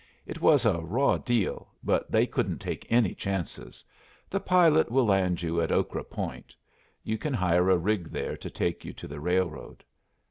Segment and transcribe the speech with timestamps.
[0.25, 3.85] "It was a raw deal, but they couldn't take any chances.
[4.31, 6.55] The pilot will land you at Okra Point.
[7.03, 9.83] You can hire a rig there to take you to the railroad."